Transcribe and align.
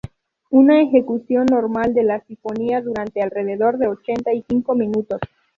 Una 0.49 0.81
ejecución 0.81 1.45
normal 1.45 1.93
de 1.93 2.01
la 2.01 2.21
sinfonía 2.21 2.81
dura 2.81 3.05
alrededor 3.21 3.77
de 3.77 3.85
ochenta 3.87 4.33
y 4.33 4.43
cinco 4.49 4.73
minutos. 4.73 5.21